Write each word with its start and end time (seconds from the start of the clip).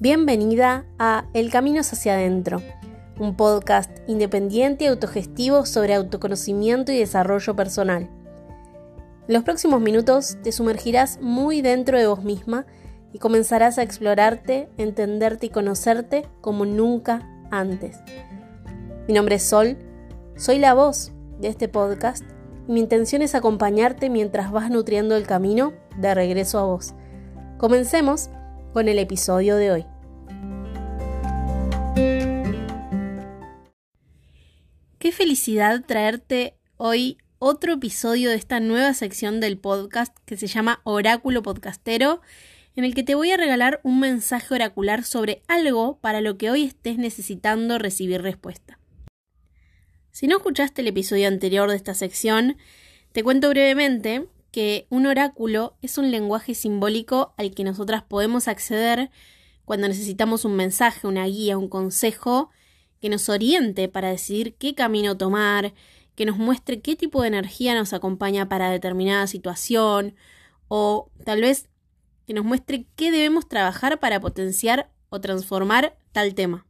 Bienvenida 0.00 0.84
a 1.00 1.24
El 1.34 1.50
Camino 1.50 1.80
hacia 1.80 2.14
adentro, 2.14 2.62
un 3.18 3.34
podcast 3.34 3.90
independiente 4.06 4.84
y 4.84 4.86
autogestivo 4.86 5.66
sobre 5.66 5.94
autoconocimiento 5.94 6.92
y 6.92 6.98
desarrollo 7.00 7.56
personal. 7.56 8.08
En 9.26 9.34
los 9.34 9.42
próximos 9.42 9.80
minutos 9.80 10.38
te 10.44 10.52
sumergirás 10.52 11.18
muy 11.20 11.62
dentro 11.62 11.98
de 11.98 12.06
vos 12.06 12.22
misma 12.22 12.64
y 13.12 13.18
comenzarás 13.18 13.76
a 13.78 13.82
explorarte, 13.82 14.68
entenderte 14.76 15.46
y 15.46 15.50
conocerte 15.50 16.28
como 16.42 16.64
nunca 16.64 17.28
antes. 17.50 17.96
Mi 19.08 19.14
nombre 19.14 19.34
es 19.34 19.42
Sol, 19.42 19.78
soy 20.36 20.60
la 20.60 20.74
voz 20.74 21.10
de 21.40 21.48
este 21.48 21.68
podcast 21.68 22.22
y 22.68 22.72
mi 22.72 22.78
intención 22.78 23.20
es 23.20 23.34
acompañarte 23.34 24.10
mientras 24.10 24.52
vas 24.52 24.70
nutriendo 24.70 25.16
el 25.16 25.26
camino 25.26 25.72
de 25.96 26.14
regreso 26.14 26.60
a 26.60 26.66
vos. 26.66 26.94
Comencemos 27.58 28.30
con 28.72 28.88
el 28.88 28.98
episodio 28.98 29.56
de 29.56 29.72
hoy. 29.72 29.84
Qué 34.98 35.12
felicidad 35.12 35.84
traerte 35.86 36.56
hoy 36.76 37.18
otro 37.38 37.74
episodio 37.74 38.30
de 38.30 38.36
esta 38.36 38.60
nueva 38.60 38.94
sección 38.94 39.40
del 39.40 39.58
podcast 39.58 40.16
que 40.24 40.36
se 40.36 40.48
llama 40.48 40.80
Oráculo 40.84 41.42
Podcastero, 41.42 42.20
en 42.74 42.84
el 42.84 42.94
que 42.94 43.04
te 43.04 43.14
voy 43.14 43.30
a 43.30 43.36
regalar 43.36 43.80
un 43.84 44.00
mensaje 44.00 44.54
oracular 44.54 45.04
sobre 45.04 45.42
algo 45.48 45.98
para 46.00 46.20
lo 46.20 46.36
que 46.36 46.50
hoy 46.50 46.64
estés 46.64 46.98
necesitando 46.98 47.78
recibir 47.78 48.22
respuesta. 48.22 48.78
Si 50.10 50.26
no 50.26 50.38
escuchaste 50.38 50.82
el 50.82 50.88
episodio 50.88 51.28
anterior 51.28 51.70
de 51.70 51.76
esta 51.76 51.94
sección, 51.94 52.56
te 53.12 53.22
cuento 53.22 53.48
brevemente 53.50 54.26
que 54.50 54.86
un 54.90 55.06
oráculo 55.06 55.76
es 55.82 55.98
un 55.98 56.10
lenguaje 56.10 56.54
simbólico 56.54 57.34
al 57.36 57.54
que 57.54 57.64
nosotras 57.64 58.02
podemos 58.02 58.48
acceder 58.48 59.10
cuando 59.64 59.88
necesitamos 59.88 60.44
un 60.44 60.56
mensaje, 60.56 61.06
una 61.06 61.26
guía, 61.26 61.58
un 61.58 61.68
consejo 61.68 62.50
que 63.00 63.08
nos 63.08 63.28
oriente 63.28 63.88
para 63.88 64.10
decidir 64.10 64.54
qué 64.54 64.74
camino 64.74 65.16
tomar, 65.16 65.74
que 66.14 66.24
nos 66.24 66.38
muestre 66.38 66.80
qué 66.80 66.96
tipo 66.96 67.22
de 67.22 67.28
energía 67.28 67.74
nos 67.74 67.92
acompaña 67.92 68.48
para 68.48 68.70
determinada 68.70 69.26
situación 69.26 70.16
o 70.66 71.10
tal 71.24 71.42
vez 71.42 71.68
que 72.26 72.34
nos 72.34 72.44
muestre 72.44 72.86
qué 72.96 73.10
debemos 73.10 73.48
trabajar 73.48 74.00
para 74.00 74.20
potenciar 74.20 74.90
o 75.10 75.20
transformar 75.20 75.96
tal 76.12 76.34
tema. 76.34 76.66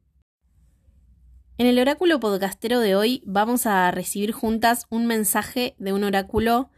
En 1.57 1.67
el 1.67 1.79
oráculo 1.79 2.21
podcastero 2.21 2.79
de 2.79 2.95
hoy 2.95 3.23
vamos 3.27 3.67
a 3.67 3.91
recibir 3.91 4.33
juntas 4.33 4.87
un 4.91 5.07
mensaje 5.07 5.75
de 5.79 5.93
un 5.93 6.05
oráculo 6.05 6.71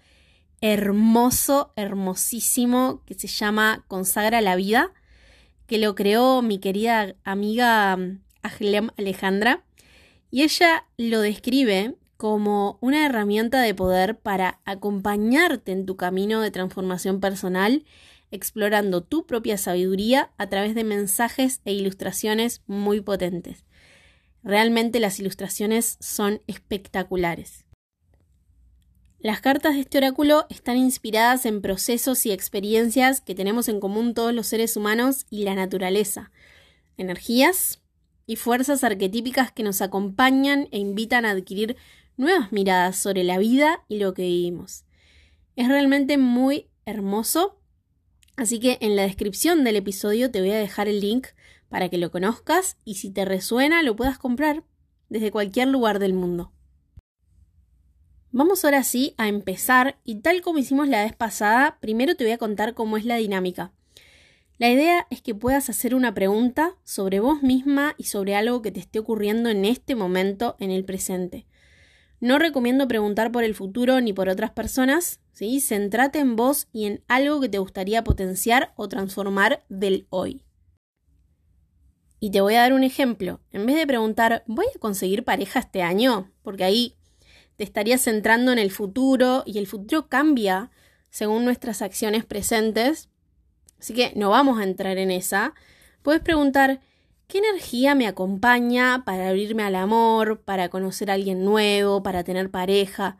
hermoso, 0.60 1.72
hermosísimo, 1.76 3.02
que 3.06 3.14
se 3.14 3.28
llama 3.28 3.84
Consagra 3.88 4.40
la 4.40 4.56
vida, 4.56 4.92
que 5.66 5.78
lo 5.78 5.94
creó 5.94 6.42
mi 6.42 6.58
querida 6.58 7.14
amiga 7.24 7.98
Ahlem 8.42 8.90
Alejandra, 8.96 9.64
y 10.30 10.42
ella 10.42 10.86
lo 10.96 11.20
describe 11.20 11.96
como 12.16 12.78
una 12.82 13.06
herramienta 13.06 13.62
de 13.62 13.74
poder 13.74 14.18
para 14.18 14.60
acompañarte 14.64 15.72
en 15.72 15.86
tu 15.86 15.96
camino 15.96 16.40
de 16.40 16.50
transformación 16.50 17.18
personal, 17.20 17.84
explorando 18.30 19.02
tu 19.02 19.26
propia 19.26 19.56
sabiduría 19.56 20.30
a 20.36 20.48
través 20.48 20.74
de 20.74 20.84
mensajes 20.84 21.62
e 21.64 21.72
ilustraciones 21.72 22.62
muy 22.66 23.00
potentes. 23.00 23.64
Realmente 24.42 25.00
las 25.00 25.18
ilustraciones 25.18 25.96
son 26.00 26.42
espectaculares. 26.46 27.64
Las 29.22 29.42
cartas 29.42 29.74
de 29.74 29.80
este 29.80 29.98
oráculo 29.98 30.46
están 30.48 30.78
inspiradas 30.78 31.44
en 31.44 31.60
procesos 31.60 32.24
y 32.24 32.32
experiencias 32.32 33.20
que 33.20 33.34
tenemos 33.34 33.68
en 33.68 33.78
común 33.78 34.14
todos 34.14 34.32
los 34.32 34.46
seres 34.46 34.78
humanos 34.78 35.26
y 35.28 35.44
la 35.44 35.54
naturaleza, 35.54 36.32
energías 36.96 37.82
y 38.24 38.36
fuerzas 38.36 38.82
arquetípicas 38.82 39.52
que 39.52 39.62
nos 39.62 39.82
acompañan 39.82 40.68
e 40.72 40.78
invitan 40.78 41.26
a 41.26 41.32
adquirir 41.32 41.76
nuevas 42.16 42.50
miradas 42.50 42.96
sobre 42.96 43.22
la 43.22 43.36
vida 43.36 43.84
y 43.88 43.98
lo 43.98 44.14
que 44.14 44.22
vivimos. 44.22 44.86
Es 45.54 45.68
realmente 45.68 46.16
muy 46.16 46.70
hermoso, 46.86 47.60
así 48.36 48.58
que 48.58 48.78
en 48.80 48.96
la 48.96 49.02
descripción 49.02 49.64
del 49.64 49.76
episodio 49.76 50.30
te 50.30 50.40
voy 50.40 50.52
a 50.52 50.58
dejar 50.58 50.88
el 50.88 51.00
link 51.00 51.26
para 51.68 51.90
que 51.90 51.98
lo 51.98 52.10
conozcas 52.10 52.78
y 52.86 52.94
si 52.94 53.10
te 53.10 53.26
resuena 53.26 53.82
lo 53.82 53.96
puedas 53.96 54.16
comprar 54.16 54.64
desde 55.10 55.30
cualquier 55.30 55.68
lugar 55.68 55.98
del 55.98 56.14
mundo. 56.14 56.54
Vamos 58.32 58.64
ahora 58.64 58.84
sí 58.84 59.14
a 59.18 59.26
empezar 59.26 59.98
y 60.04 60.20
tal 60.20 60.40
como 60.40 60.60
hicimos 60.60 60.86
la 60.86 61.02
vez 61.02 61.16
pasada, 61.16 61.78
primero 61.80 62.14
te 62.14 62.22
voy 62.22 62.32
a 62.32 62.38
contar 62.38 62.74
cómo 62.74 62.96
es 62.96 63.04
la 63.04 63.16
dinámica. 63.16 63.72
La 64.56 64.70
idea 64.70 65.08
es 65.10 65.20
que 65.20 65.34
puedas 65.34 65.68
hacer 65.68 65.96
una 65.96 66.14
pregunta 66.14 66.76
sobre 66.84 67.18
vos 67.18 67.42
misma 67.42 67.94
y 67.98 68.04
sobre 68.04 68.36
algo 68.36 68.62
que 68.62 68.70
te 68.70 68.78
esté 68.78 69.00
ocurriendo 69.00 69.48
en 69.48 69.64
este 69.64 69.96
momento, 69.96 70.54
en 70.60 70.70
el 70.70 70.84
presente. 70.84 71.46
No 72.20 72.38
recomiendo 72.38 72.86
preguntar 72.86 73.32
por 73.32 73.42
el 73.42 73.56
futuro 73.56 74.00
ni 74.00 74.12
por 74.12 74.28
otras 74.28 74.52
personas, 74.52 75.18
¿sí? 75.32 75.60
Centrate 75.60 76.20
en 76.20 76.36
vos 76.36 76.68
y 76.72 76.84
en 76.84 77.02
algo 77.08 77.40
que 77.40 77.48
te 77.48 77.58
gustaría 77.58 78.04
potenciar 78.04 78.74
o 78.76 78.88
transformar 78.88 79.64
del 79.68 80.06
hoy. 80.10 80.44
Y 82.20 82.30
te 82.30 82.42
voy 82.42 82.54
a 82.54 82.60
dar 82.60 82.74
un 82.74 82.84
ejemplo. 82.84 83.40
En 83.50 83.66
vez 83.66 83.74
de 83.74 83.88
preguntar, 83.88 84.44
¿voy 84.46 84.66
a 84.72 84.78
conseguir 84.78 85.24
pareja 85.24 85.58
este 85.58 85.82
año? 85.82 86.30
Porque 86.42 86.64
ahí 86.64 86.96
te 87.60 87.64
estarías 87.64 88.00
centrando 88.00 88.52
en 88.52 88.58
el 88.58 88.70
futuro 88.70 89.42
y 89.44 89.58
el 89.58 89.66
futuro 89.66 90.08
cambia 90.08 90.70
según 91.10 91.44
nuestras 91.44 91.82
acciones 91.82 92.24
presentes. 92.24 93.10
Así 93.78 93.92
que 93.92 94.14
no 94.16 94.30
vamos 94.30 94.58
a 94.58 94.64
entrar 94.64 94.96
en 94.96 95.10
esa. 95.10 95.52
Puedes 96.00 96.22
preguntar, 96.22 96.80
¿Qué 97.28 97.36
energía 97.36 97.94
me 97.94 98.06
acompaña 98.06 99.04
para 99.04 99.28
abrirme 99.28 99.62
al 99.62 99.74
amor, 99.74 100.40
para 100.40 100.70
conocer 100.70 101.10
a 101.10 101.14
alguien 101.14 101.44
nuevo, 101.44 102.02
para 102.02 102.24
tener 102.24 102.50
pareja? 102.50 103.18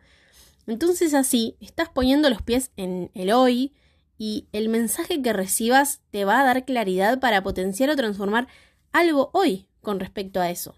Entonces 0.66 1.12
así 1.12 1.58
estás 1.60 1.90
poniendo 1.90 2.30
los 2.30 2.40
pies 2.40 2.72
en 2.78 3.10
el 3.12 3.30
hoy 3.30 3.74
y 4.16 4.48
el 4.52 4.70
mensaje 4.70 5.20
que 5.20 5.34
recibas 5.34 6.00
te 6.10 6.24
va 6.24 6.40
a 6.40 6.44
dar 6.44 6.64
claridad 6.64 7.20
para 7.20 7.42
potenciar 7.42 7.90
o 7.90 7.96
transformar 7.96 8.48
algo 8.90 9.28
hoy 9.34 9.68
con 9.82 10.00
respecto 10.00 10.40
a 10.40 10.48
eso. 10.48 10.74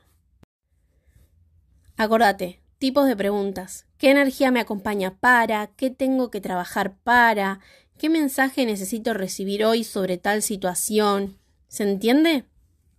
Acordate, 1.97 2.62
tipos 2.83 3.07
de 3.07 3.15
preguntas. 3.15 3.87
¿Qué 3.97 4.11
energía 4.11 4.51
me 4.51 4.59
acompaña 4.59 5.17
para? 5.21 5.69
¿Qué 5.69 5.89
tengo 5.89 6.33
que 6.33 6.41
trabajar 6.41 6.97
para? 7.05 7.61
¿Qué 7.97 8.09
mensaje 8.09 8.67
necesito 8.67 9.15
recibir 9.15 9.65
hoy 9.65 9.85
sobre 9.85 10.19
tal 10.19 10.43
situación? 10.43 11.39
¿Se 11.69 11.85
entiende? 11.85 12.45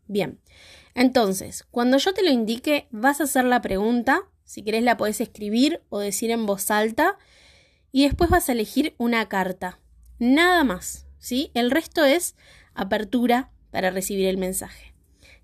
Bien, 0.08 0.40
entonces, 0.96 1.66
cuando 1.70 1.98
yo 1.98 2.14
te 2.14 2.24
lo 2.24 2.32
indique, 2.32 2.88
vas 2.92 3.20
a 3.20 3.26
hacer 3.26 3.44
la 3.44 3.62
pregunta, 3.62 4.22
si 4.46 4.64
querés 4.64 4.84
la 4.84 4.96
podés 4.96 5.20
escribir 5.20 5.82
o 5.90 6.00
decir 6.00 6.32
en 6.32 6.46
voz 6.46 6.72
alta, 6.72 7.18
y 7.92 8.06
después 8.06 8.30
vas 8.30 8.48
a 8.48 8.54
elegir 8.54 8.96
una 8.98 9.28
carta. 9.28 9.82
Nada 10.18 10.64
más, 10.64 11.08
¿sí? 11.20 11.52
El 11.56 11.72
resto 11.72 12.06
es 12.06 12.38
apertura 12.74 13.52
para 13.70 13.92
recibir 13.92 14.28
el 14.28 14.38
mensaje. 14.38 14.96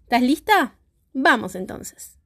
¿Estás 0.03 0.21
lista? 0.21 0.77
Vamos 1.11 1.55
entonces. 1.55 2.18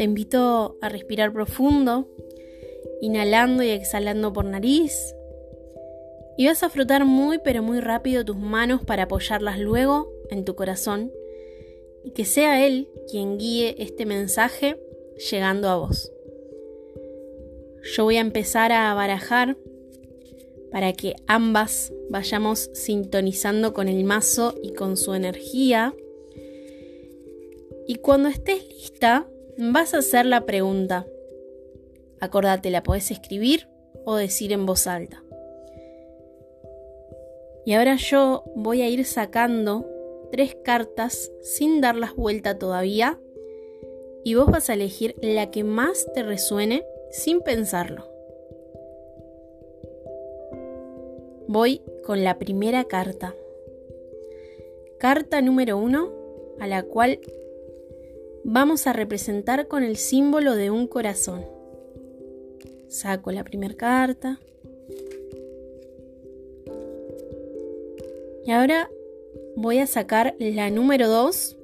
Te 0.00 0.04
invito 0.04 0.78
a 0.80 0.88
respirar 0.88 1.30
profundo 1.30 2.08
inhalando 3.02 3.62
y 3.62 3.68
exhalando 3.68 4.32
por 4.32 4.46
nariz. 4.46 5.14
Y 6.38 6.46
vas 6.46 6.62
a 6.62 6.70
frotar 6.70 7.04
muy 7.04 7.36
pero 7.44 7.62
muy 7.62 7.80
rápido 7.80 8.24
tus 8.24 8.38
manos 8.38 8.82
para 8.82 9.02
apoyarlas 9.02 9.58
luego 9.58 10.10
en 10.30 10.46
tu 10.46 10.54
corazón 10.54 11.12
y 12.02 12.12
que 12.12 12.24
sea 12.24 12.66
Él 12.66 12.88
quien 13.10 13.36
guíe 13.36 13.74
este 13.76 14.06
mensaje 14.06 14.80
llegando 15.30 15.68
a 15.68 15.76
vos. 15.76 16.10
Yo 17.94 18.04
voy 18.04 18.16
a 18.16 18.20
empezar 18.20 18.72
a 18.72 18.94
barajar 18.94 19.58
para 20.72 20.94
que 20.94 21.14
ambas 21.26 21.92
vayamos 22.08 22.70
sintonizando 22.72 23.74
con 23.74 23.86
el 23.86 24.04
mazo 24.04 24.54
y 24.62 24.72
con 24.72 24.96
su 24.96 25.12
energía. 25.12 25.94
Y 27.86 27.96
cuando 27.96 28.30
estés 28.30 28.66
lista, 28.66 29.28
vas 29.60 29.94
a 29.94 29.98
hacer 29.98 30.26
la 30.26 30.46
pregunta. 30.46 31.06
Acordate, 32.20 32.70
la 32.70 32.82
podés 32.82 33.10
escribir 33.10 33.68
o 34.04 34.16
decir 34.16 34.52
en 34.52 34.66
voz 34.66 34.86
alta. 34.86 35.22
Y 37.66 37.74
ahora 37.74 37.96
yo 37.96 38.44
voy 38.56 38.82
a 38.82 38.88
ir 38.88 39.04
sacando 39.04 39.86
tres 40.32 40.56
cartas 40.64 41.30
sin 41.42 41.80
darlas 41.80 42.14
vuelta 42.14 42.58
todavía 42.58 43.18
y 44.24 44.34
vos 44.34 44.46
vas 44.46 44.70
a 44.70 44.74
elegir 44.74 45.14
la 45.20 45.50
que 45.50 45.64
más 45.64 46.06
te 46.14 46.22
resuene 46.22 46.84
sin 47.10 47.40
pensarlo. 47.40 48.08
Voy 51.48 51.82
con 52.04 52.24
la 52.24 52.38
primera 52.38 52.84
carta. 52.84 53.34
Carta 54.98 55.40
número 55.42 55.78
uno, 55.78 56.12
a 56.60 56.66
la 56.66 56.82
cual 56.82 57.20
vamos 58.44 58.86
a 58.86 58.92
representar 58.92 59.68
con 59.68 59.82
el 59.82 59.96
símbolo 59.96 60.54
de 60.54 60.70
un 60.70 60.86
corazón. 60.86 61.44
saco 62.88 63.30
la 63.30 63.44
primera 63.44 63.74
carta. 63.74 64.40
Y 68.44 68.50
ahora 68.50 68.90
voy 69.54 69.78
a 69.78 69.86
sacar 69.86 70.34
la 70.38 70.70
número 70.70 71.08
2, 71.08 71.56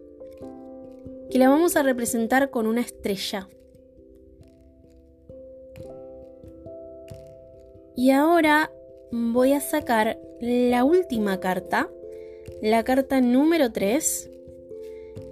que 1.30 1.38
la 1.38 1.48
vamos 1.48 1.74
a 1.76 1.82
representar 1.82 2.50
con 2.50 2.66
una 2.66 2.82
estrella. 2.82 3.48
Y 7.96 8.10
ahora 8.10 8.70
voy 9.10 9.54
a 9.54 9.60
sacar 9.60 10.18
la 10.40 10.84
última 10.84 11.40
carta, 11.40 11.88
la 12.60 12.84
carta 12.84 13.20
número 13.20 13.72
3, 13.72 14.30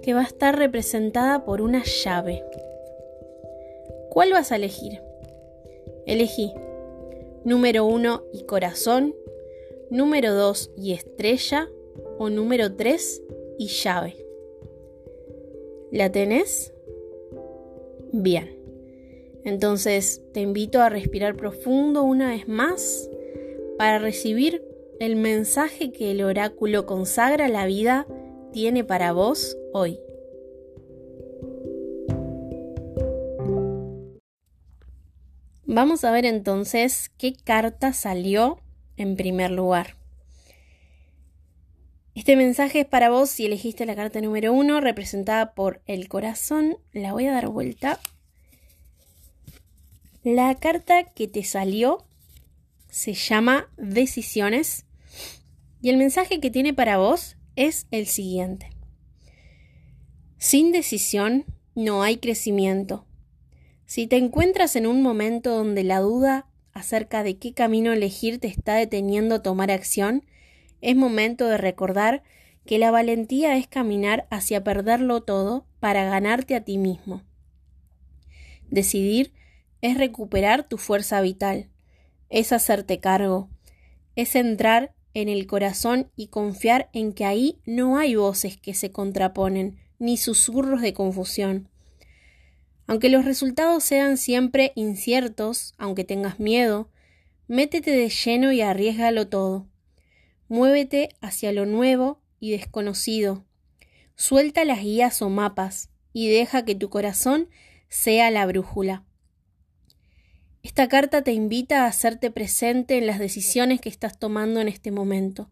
que 0.05 0.13
va 0.13 0.21
a 0.21 0.25
estar 0.25 0.55
representada 0.55 1.45
por 1.45 1.61
una 1.61 1.83
llave. 1.83 2.43
¿Cuál 4.11 4.33
vas 4.33 4.51
a 4.51 4.57
elegir? 4.57 5.01
Elegí 6.05 6.53
número 7.43 7.85
1 7.85 8.23
y 8.31 8.43
corazón, 8.43 9.15
número 9.89 10.35
2 10.35 10.73
y 10.77 10.93
estrella 10.93 11.69
o 12.19 12.29
número 12.29 12.75
3 12.75 13.23
y 13.57 13.67
llave. 13.67 14.15
¿La 15.91 16.11
tenés? 16.11 16.71
Bien. 18.11 18.59
Entonces 19.43 20.21
te 20.33 20.41
invito 20.41 20.81
a 20.81 20.89
respirar 20.89 21.35
profundo 21.35 22.03
una 22.03 22.29
vez 22.29 22.47
más 22.47 23.09
para 23.79 23.97
recibir 23.97 24.63
el 24.99 25.15
mensaje 25.15 25.91
que 25.91 26.11
el 26.11 26.23
oráculo 26.23 26.85
consagra 26.85 27.47
la 27.47 27.65
vida 27.65 28.05
tiene 28.53 28.83
para 28.83 29.11
vos 29.11 29.57
hoy. 29.75 29.99
Vamos 35.65 36.05
a 36.05 36.11
ver 36.11 36.25
entonces 36.25 37.11
qué 37.17 37.35
carta 37.35 37.91
salió 37.91 38.61
en 38.95 39.17
primer 39.17 39.51
lugar. 39.51 39.97
Este 42.13 42.37
mensaje 42.37 42.79
es 42.81 42.85
para 42.85 43.09
vos 43.09 43.29
si 43.29 43.45
elegiste 43.45 43.85
la 43.85 43.97
carta 43.97 44.21
número 44.21 44.53
uno, 44.53 44.79
representada 44.79 45.53
por 45.53 45.81
el 45.85 46.07
corazón. 46.07 46.77
La 46.93 47.11
voy 47.11 47.25
a 47.25 47.33
dar 47.33 47.49
vuelta. 47.49 47.99
La 50.23 50.55
carta 50.55 51.03
que 51.03 51.27
te 51.27 51.43
salió 51.43 52.05
se 52.89 53.13
llama 53.13 53.67
Decisiones 53.75 54.85
y 55.81 55.89
el 55.89 55.97
mensaje 55.97 56.39
que 56.39 56.49
tiene 56.49 56.73
para 56.73 56.97
vos 56.97 57.35
es 57.57 57.87
el 57.91 58.07
siguiente. 58.07 58.74
Sin 60.45 60.71
decisión 60.71 61.43
no 61.73 62.03
hay 62.03 62.17
crecimiento. 62.17 63.07
Si 63.87 64.05
te 64.05 64.17
encuentras 64.17 64.75
en 64.75 64.85
un 64.85 65.01
momento 65.01 65.49
donde 65.49 65.83
la 65.83 66.01
duda 66.01 66.45
acerca 66.71 67.23
de 67.23 67.39
qué 67.39 67.55
camino 67.55 67.91
elegir 67.91 68.39
te 68.39 68.47
está 68.47 68.75
deteniendo 68.75 69.33
a 69.33 69.41
tomar 69.41 69.71
acción, 69.71 70.23
es 70.81 70.95
momento 70.95 71.47
de 71.47 71.57
recordar 71.57 72.21
que 72.63 72.77
la 72.77 72.91
valentía 72.91 73.57
es 73.57 73.65
caminar 73.65 74.27
hacia 74.29 74.63
perderlo 74.63 75.23
todo 75.23 75.65
para 75.79 76.05
ganarte 76.05 76.53
a 76.53 76.63
ti 76.63 76.77
mismo. 76.77 77.23
Decidir 78.69 79.33
es 79.81 79.97
recuperar 79.97 80.67
tu 80.67 80.77
fuerza 80.77 81.21
vital, 81.21 81.71
es 82.29 82.51
hacerte 82.51 82.99
cargo, 82.99 83.49
es 84.15 84.35
entrar 84.35 84.93
en 85.15 85.27
el 85.27 85.47
corazón 85.47 86.11
y 86.15 86.27
confiar 86.27 86.91
en 86.93 87.13
que 87.13 87.25
ahí 87.25 87.57
no 87.65 87.97
hay 87.97 88.13
voces 88.15 88.57
que 88.57 88.75
se 88.75 88.91
contraponen, 88.91 89.83
ni 89.99 90.17
susurros 90.17 90.81
de 90.81 90.93
confusión. 90.93 91.69
Aunque 92.87 93.09
los 93.09 93.25
resultados 93.25 93.83
sean 93.83 94.17
siempre 94.17 94.71
inciertos, 94.75 95.73
aunque 95.77 96.03
tengas 96.03 96.39
miedo, 96.39 96.89
métete 97.47 97.91
de 97.91 98.09
lleno 98.09 98.51
y 98.51 98.61
arriesgalo 98.61 99.27
todo. 99.27 99.67
Muévete 100.47 101.09
hacia 101.21 101.51
lo 101.51 101.65
nuevo 101.65 102.21
y 102.39 102.51
desconocido. 102.51 103.43
Suelta 104.15 104.63
las 104.65 104.81
guías 104.81 105.21
o 105.21 105.29
mapas 105.29 105.89
y 106.13 106.29
deja 106.29 106.63
que 106.63 106.75
tu 106.75 106.89
corazón 106.89 107.49
sea 107.89 108.29
la 108.31 108.45
brújula. 108.45 109.03
Esta 110.63 110.87
carta 110.87 111.23
te 111.23 111.31
invita 111.31 111.83
a 111.83 111.87
hacerte 111.87 112.31
presente 112.31 112.97
en 112.97 113.05
las 113.05 113.19
decisiones 113.19 113.81
que 113.81 113.89
estás 113.89 114.17
tomando 114.17 114.61
en 114.61 114.67
este 114.67 114.91
momento, 114.91 115.49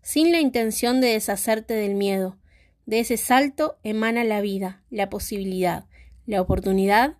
sin 0.00 0.32
la 0.32 0.40
intención 0.40 1.00
de 1.00 1.08
deshacerte 1.08 1.74
del 1.74 1.94
miedo. 1.94 2.38
De 2.86 3.00
ese 3.00 3.16
salto 3.16 3.78
emana 3.82 4.24
la 4.24 4.40
vida, 4.40 4.82
la 4.90 5.08
posibilidad, 5.08 5.86
la 6.26 6.40
oportunidad, 6.40 7.16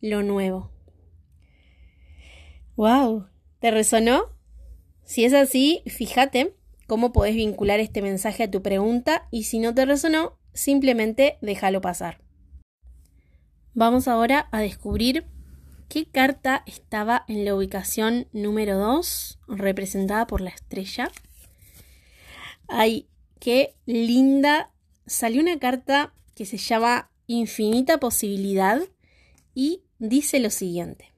lo 0.00 0.22
nuevo. 0.22 0.70
¡Wow! 2.76 3.26
¿Te 3.60 3.70
resonó? 3.70 4.24
Si 5.04 5.24
es 5.24 5.32
así, 5.32 5.82
fíjate 5.86 6.54
cómo 6.86 7.12
podés 7.12 7.34
vincular 7.34 7.80
este 7.80 8.02
mensaje 8.02 8.44
a 8.44 8.50
tu 8.50 8.62
pregunta 8.62 9.26
y 9.30 9.44
si 9.44 9.58
no 9.58 9.74
te 9.74 9.86
resonó, 9.86 10.38
simplemente 10.52 11.38
déjalo 11.40 11.80
pasar. 11.80 12.20
Vamos 13.72 14.08
ahora 14.08 14.48
a 14.52 14.60
descubrir 14.60 15.26
qué 15.88 16.06
carta 16.06 16.62
estaba 16.66 17.24
en 17.28 17.44
la 17.44 17.54
ubicación 17.54 18.28
número 18.32 18.78
2, 18.78 19.38
representada 19.48 20.26
por 20.26 20.40
la 20.40 20.50
estrella. 20.50 21.10
Ay, 22.68 23.08
qué 23.38 23.74
linda. 23.86 24.72
Salió 25.06 25.40
una 25.40 25.58
carta 25.58 26.12
que 26.34 26.46
se 26.46 26.58
llama 26.58 27.10
Infinita 27.28 27.98
Posibilidad 27.98 28.80
y 29.54 29.82
dice 29.98 30.40
lo 30.40 30.50
siguiente. 30.50 31.12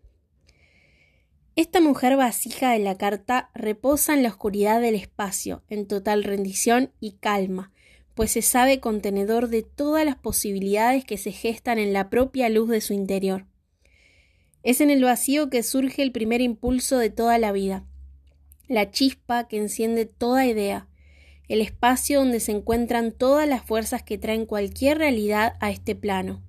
Esta 1.56 1.81
mujer 1.81 2.17
vasija 2.17 2.73
de 2.73 2.79
la 2.79 2.99
carta 2.99 3.50
reposa 3.55 4.14
en 4.14 4.23
la 4.23 4.29
oscuridad 4.29 4.81
del 4.81 4.94
espacio, 4.94 5.62
en 5.69 5.88
total 5.88 6.23
rendición 6.23 6.93
y 7.00 7.12
calma, 7.12 7.73
pues 8.14 8.32
se 8.32 8.43
sabe 8.43 8.79
contenedor 8.79 9.49
de 9.49 9.62
todas 9.62 10.05
las 10.05 10.17
posibilidades 10.17 11.05
que 11.05 11.17
se 11.17 11.32
gestan 11.32 11.79
en 11.79 11.93
la 11.93 12.11
propia 12.11 12.49
luz 12.49 12.69
de 12.69 12.81
su 12.81 12.93
interior. 12.93 13.46
Es 14.62 14.81
en 14.81 14.91
el 14.91 15.02
vacío 15.02 15.50
que 15.50 15.62
surge 15.62 16.02
el 16.02 16.12
primer 16.12 16.43
impulso 16.43 16.99
de 16.99 17.11
toda 17.11 17.38
la 17.38 17.52
vida, 17.52 17.87
la 18.69 18.91
chispa 18.91 19.49
que 19.49 19.56
enciende 19.56 20.05
toda 20.05 20.46
idea, 20.46 20.88
el 21.49 21.61
espacio 21.61 22.21
donde 22.21 22.41
se 22.41 22.53
encuentran 22.53 23.12
todas 23.12 23.49
las 23.49 23.62
fuerzas 23.62 24.03
que 24.03 24.19
traen 24.19 24.47
cualquier 24.47 24.99
realidad 24.99 25.56
a 25.61 25.71
este 25.71 25.95
plano. 25.95 26.43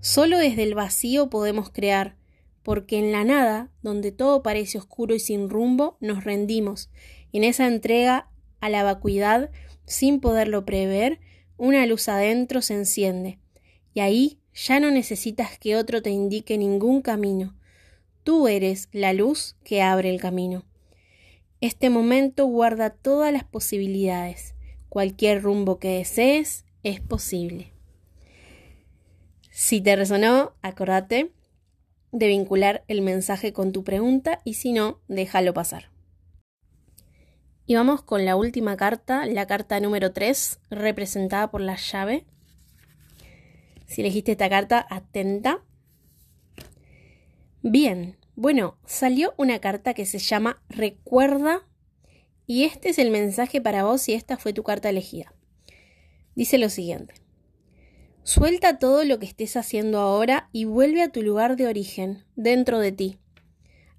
Solo 0.00 0.38
desde 0.38 0.62
el 0.62 0.74
vacío 0.74 1.30
podemos 1.30 1.70
crear, 1.70 2.16
porque 2.62 2.98
en 2.98 3.12
la 3.12 3.24
nada, 3.24 3.70
donde 3.82 4.12
todo 4.12 4.42
parece 4.42 4.78
oscuro 4.78 5.14
y 5.14 5.20
sin 5.20 5.50
rumbo, 5.50 5.96
nos 6.00 6.24
rendimos. 6.24 6.90
En 7.32 7.44
esa 7.44 7.66
entrega 7.66 8.30
a 8.60 8.70
la 8.70 8.82
vacuidad, 8.82 9.50
sin 9.86 10.20
poderlo 10.20 10.64
prever, 10.64 11.20
una 11.56 11.84
luz 11.86 12.08
adentro 12.08 12.62
se 12.62 12.74
enciende. 12.74 13.38
Y 13.92 14.00
ahí 14.00 14.38
ya 14.54 14.80
no 14.80 14.90
necesitas 14.90 15.58
que 15.58 15.76
otro 15.76 16.02
te 16.02 16.10
indique 16.10 16.56
ningún 16.56 17.02
camino. 17.02 17.56
Tú 18.22 18.48
eres 18.48 18.88
la 18.92 19.12
luz 19.12 19.56
que 19.64 19.82
abre 19.82 20.10
el 20.10 20.20
camino. 20.20 20.64
Este 21.64 21.88
momento 21.88 22.44
guarda 22.44 22.90
todas 22.90 23.32
las 23.32 23.42
posibilidades. 23.42 24.54
Cualquier 24.90 25.40
rumbo 25.40 25.78
que 25.78 25.96
desees 25.96 26.66
es 26.82 27.00
posible. 27.00 27.72
Si 29.50 29.80
te 29.80 29.96
resonó, 29.96 30.52
acordate 30.60 31.32
de 32.12 32.28
vincular 32.28 32.84
el 32.86 33.00
mensaje 33.00 33.54
con 33.54 33.72
tu 33.72 33.82
pregunta 33.82 34.42
y 34.44 34.54
si 34.54 34.74
no, 34.74 35.00
déjalo 35.08 35.54
pasar. 35.54 35.90
Y 37.64 37.76
vamos 37.76 38.02
con 38.02 38.26
la 38.26 38.36
última 38.36 38.76
carta, 38.76 39.24
la 39.24 39.46
carta 39.46 39.80
número 39.80 40.12
3, 40.12 40.60
representada 40.68 41.50
por 41.50 41.62
la 41.62 41.76
llave. 41.76 42.26
Si 43.86 44.02
elegiste 44.02 44.32
esta 44.32 44.50
carta, 44.50 44.86
atenta. 44.90 45.64
Bien, 47.62 48.18
bueno, 48.36 48.78
salió 48.84 49.32
una 49.36 49.60
carta 49.60 49.94
que 49.94 50.06
se 50.06 50.18
llama 50.18 50.62
Recuerda 50.68 51.66
y 52.46 52.64
este 52.64 52.90
es 52.90 52.98
el 52.98 53.10
mensaje 53.10 53.60
para 53.60 53.84
vos 53.84 54.02
si 54.02 54.12
esta 54.12 54.36
fue 54.36 54.52
tu 54.52 54.62
carta 54.62 54.90
elegida. 54.90 55.32
Dice 56.34 56.58
lo 56.58 56.68
siguiente. 56.68 57.14
Suelta 58.24 58.78
todo 58.78 59.04
lo 59.04 59.18
que 59.18 59.26
estés 59.26 59.56
haciendo 59.56 60.00
ahora 60.00 60.48
y 60.50 60.64
vuelve 60.64 61.02
a 61.02 61.10
tu 61.10 61.22
lugar 61.22 61.56
de 61.56 61.66
origen, 61.66 62.24
dentro 62.34 62.80
de 62.80 62.90
ti. 62.90 63.18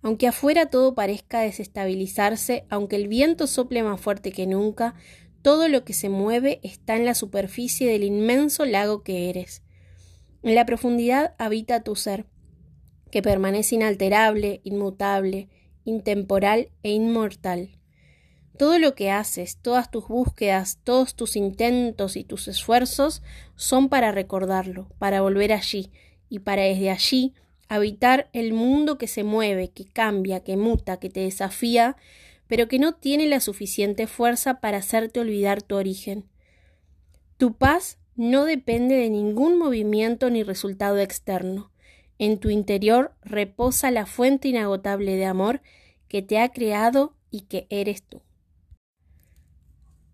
Aunque 0.01 0.27
afuera 0.27 0.65
todo 0.65 0.95
parezca 0.95 1.39
desestabilizarse, 1.39 2.65
aunque 2.69 2.97
el 2.97 3.07
viento 3.07 3.47
sople 3.47 3.83
más 3.83 4.01
fuerte 4.01 4.31
que 4.31 4.47
nunca, 4.47 4.95
todo 5.41 5.69
lo 5.69 5.85
que 5.85 5.93
se 5.93 6.09
mueve 6.09 6.59
está 6.63 6.95
en 6.95 7.05
la 7.05 7.15
superficie 7.15 7.89
del 7.89 8.03
inmenso 8.03 8.65
lago 8.65 9.03
que 9.03 9.29
eres. 9.29 9.61
En 10.43 10.55
la 10.55 10.65
profundidad 10.65 11.35
habita 11.37 11.83
tu 11.83 11.95
ser, 11.95 12.25
que 13.11 13.21
permanece 13.21 13.75
inalterable, 13.75 14.61
inmutable, 14.63 15.49
intemporal 15.83 16.69
e 16.83 16.91
inmortal. 16.91 17.69
Todo 18.57 18.79
lo 18.79 18.95
que 18.95 19.11
haces, 19.11 19.57
todas 19.57 19.91
tus 19.91 20.07
búsquedas, 20.07 20.79
todos 20.83 21.15
tus 21.15 21.35
intentos 21.35 22.15
y 22.15 22.23
tus 22.23 22.47
esfuerzos 22.47 23.21
son 23.55 23.89
para 23.89 24.11
recordarlo, 24.11 24.87
para 24.97 25.21
volver 25.21 25.51
allí 25.51 25.91
y 26.29 26.39
para 26.39 26.63
desde 26.63 26.89
allí 26.89 27.33
habitar 27.67 28.29
el 28.33 28.53
mundo 28.53 28.97
que 28.97 29.07
se 29.07 29.23
mueve, 29.23 29.69
que 29.69 29.85
cambia, 29.85 30.41
que 30.41 30.55
muta, 30.55 30.97
que 30.97 31.09
te 31.09 31.21
desafía, 31.21 31.97
pero 32.47 32.67
que 32.67 32.79
no 32.79 32.93
tiene 32.93 33.27
la 33.27 33.39
suficiente 33.39 34.07
fuerza 34.07 34.59
para 34.59 34.77
hacerte 34.77 35.19
olvidar 35.19 35.61
tu 35.61 35.75
origen. 35.75 36.25
Tu 37.37 37.53
paz 37.53 37.97
no 38.15 38.45
depende 38.45 38.95
de 38.95 39.09
ningún 39.09 39.57
movimiento 39.57 40.29
ni 40.29 40.43
resultado 40.43 40.99
externo. 40.99 41.71
En 42.17 42.39
tu 42.39 42.49
interior 42.49 43.13
reposa 43.21 43.91
la 43.91 44.05
fuente 44.05 44.47
inagotable 44.47 45.15
de 45.15 45.25
amor 45.25 45.61
que 46.07 46.21
te 46.21 46.39
ha 46.39 46.49
creado 46.49 47.15
y 47.29 47.41
que 47.41 47.67
eres 47.69 48.03
tú. 48.03 48.21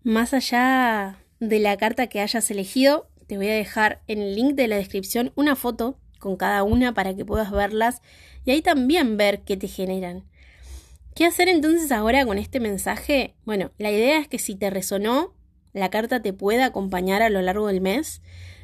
Más 0.02 0.34
allá 0.34 1.18
de 1.38 1.60
la 1.60 1.76
carta 1.76 2.08
que 2.08 2.20
hayas 2.20 2.50
elegido, 2.50 3.08
te 3.26 3.36
voy 3.36 3.48
a 3.48 3.54
dejar 3.54 4.02
en 4.08 4.20
el 4.20 4.34
link 4.34 4.54
de 4.54 4.68
la 4.68 4.76
descripción 4.76 5.32
una 5.36 5.54
foto 5.54 5.98
con 6.18 6.36
cada 6.36 6.64
una 6.64 6.92
para 6.92 7.14
que 7.14 7.24
puedas 7.24 7.50
verlas 7.50 8.02
y 8.44 8.50
ahí 8.50 8.62
también 8.62 9.16
ver 9.16 9.42
qué 9.42 9.56
te 9.56 9.68
generan. 9.68 10.24
¿Qué 11.14 11.26
hacer 11.26 11.48
entonces 11.48 11.92
ahora 11.92 12.24
con 12.24 12.38
este 12.38 12.58
mensaje? 12.58 13.34
Bueno, 13.44 13.70
la 13.78 13.90
idea 13.90 14.18
es 14.18 14.28
que 14.28 14.38
si 14.38 14.54
te 14.54 14.70
resonó, 14.70 15.34
la 15.72 15.90
carta 15.90 16.22
te 16.22 16.32
pueda 16.32 16.66
acompañar 16.66 17.22
a 17.22 17.30
lo 17.30 17.42
largo 17.42 17.66
del 17.66 17.80
mes. 17.80 18.22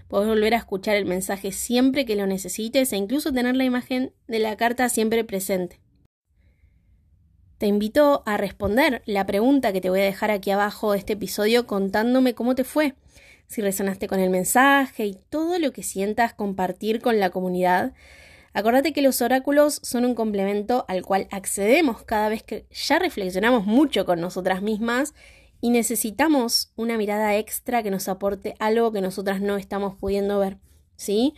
Puedes 0.08 0.26
volver 0.26 0.54
a 0.54 0.58
escuchar 0.58 0.96
el 0.96 1.04
mensaje 1.04 1.52
siempre 1.52 2.06
que 2.06 2.16
lo 2.16 2.26
necesites 2.26 2.92
e 2.92 2.96
incluso 2.96 3.32
tener 3.32 3.54
la 3.56 3.64
imagen 3.64 4.12
de 4.26 4.38
la 4.38 4.56
carta 4.56 4.88
siempre 4.88 5.22
presente. 5.22 5.80
Te 7.58 7.66
invito 7.66 8.22
a 8.24 8.36
responder 8.36 9.02
la 9.04 9.26
pregunta 9.26 9.72
que 9.72 9.80
te 9.80 9.90
voy 9.90 10.00
a 10.00 10.04
dejar 10.04 10.30
aquí 10.30 10.50
abajo 10.50 10.92
de 10.92 10.98
este 10.98 11.14
episodio 11.14 11.66
contándome 11.66 12.34
cómo 12.34 12.54
te 12.54 12.64
fue, 12.64 12.94
si 13.48 13.60
resonaste 13.60 14.06
con 14.06 14.20
el 14.20 14.30
mensaje 14.30 15.04
y 15.06 15.18
todo 15.28 15.58
lo 15.58 15.72
que 15.72 15.82
sientas 15.82 16.32
compartir 16.32 17.02
con 17.02 17.20
la 17.20 17.30
comunidad. 17.30 17.92
Acordate 18.54 18.92
que 18.92 19.02
los 19.02 19.20
oráculos 19.20 19.80
son 19.82 20.04
un 20.04 20.14
complemento 20.14 20.86
al 20.88 21.02
cual 21.02 21.28
accedemos 21.30 22.02
cada 22.04 22.28
vez 22.28 22.42
que 22.42 22.64
ya 22.70 22.98
reflexionamos 22.98 23.66
mucho 23.66 24.06
con 24.06 24.20
nosotras 24.20 24.62
mismas 24.62 25.12
y 25.60 25.70
necesitamos 25.70 26.72
una 26.76 26.96
mirada 26.96 27.36
extra 27.36 27.82
que 27.82 27.90
nos 27.90 28.08
aporte 28.08 28.54
algo 28.58 28.92
que 28.92 29.00
nosotras 29.00 29.40
no 29.40 29.56
estamos 29.56 29.94
pudiendo 29.96 30.38
ver, 30.38 30.58
¿sí? 30.96 31.34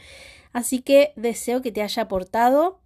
Así 0.52 0.82
que 0.82 1.12
deseo 1.16 1.62
que 1.62 1.72
te 1.72 1.82
haya 1.82 2.02
aportado 2.02 2.80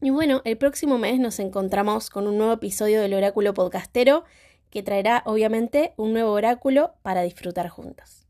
y 0.00 0.10
bueno, 0.10 0.42
el 0.44 0.56
próximo 0.56 0.96
mes 0.96 1.18
nos 1.18 1.40
encontramos 1.40 2.08
con 2.08 2.28
un 2.28 2.38
nuevo 2.38 2.52
episodio 2.52 3.00
del 3.00 3.14
Oráculo 3.14 3.52
Podcastero 3.52 4.24
que 4.70 4.82
traerá 4.82 5.22
obviamente 5.26 5.92
un 5.96 6.12
nuevo 6.12 6.30
oráculo 6.30 6.94
para 7.02 7.22
disfrutar 7.22 7.68
juntos. 7.68 8.28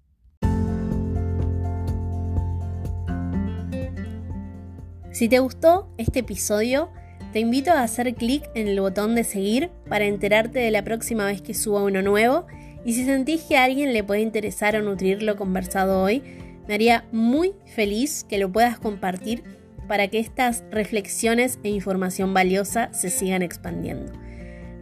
Si 5.13 5.29
te 5.29 5.41
gustó 5.41 5.93
este 5.99 6.21
episodio, 6.21 6.91
te 7.33 7.41
invito 7.41 7.73
a 7.73 7.83
hacer 7.83 8.15
clic 8.15 8.49
en 8.55 8.69
el 8.69 8.81
botón 8.81 9.15
de 9.15 9.25
seguir 9.25 9.71
para 9.89 10.07
enterarte 10.07 10.59
de 10.59 10.71
la 10.71 10.83
próxima 10.83 11.27
vez 11.27 11.43
que 11.43 11.55
suba 11.55 11.83
uno 11.83 12.03
nuevo 12.03 12.47
y 12.85 12.95
si 12.95 13.05
sentís 13.05 13.43
que 13.43 13.57
a 13.57 13.65
alguien 13.65 13.93
le 13.93 14.05
puede 14.05 14.21
interesar 14.21 14.77
o 14.77 14.83
nutrir 14.83 15.23
lo 15.23 15.37
conversado 15.37 16.03
hoy, 16.03 16.23
me 16.67 16.75
haría 16.75 17.05
muy 17.13 17.55
feliz 17.67 18.25
que 18.29 18.39
lo 18.39 18.51
puedas 18.51 18.79
compartir 18.79 19.43
para 19.89 20.09
que 20.09 20.19
estas 20.19 20.65
reflexiones 20.71 21.59
e 21.63 21.71
información 21.71 22.33
valiosa 22.35 22.93
se 22.93 23.11
sigan 23.11 23.43
expandiendo. 23.43 24.13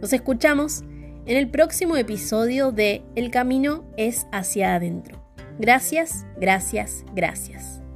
Nos 0.01 0.13
escuchamos 0.13 0.83
en 1.25 1.37
el 1.37 1.49
próximo 1.49 1.97
episodio 1.97 2.71
de 2.71 3.03
El 3.15 3.31
camino 3.31 3.83
es 3.97 4.27
hacia 4.31 4.75
adentro. 4.75 5.21
Gracias, 5.59 6.25
gracias, 6.39 7.03
gracias. 7.13 7.86